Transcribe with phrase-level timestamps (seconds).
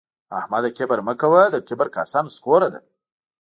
[0.39, 2.79] احمده کبر مه کوه؛ د کبر کاسه نسکوره ده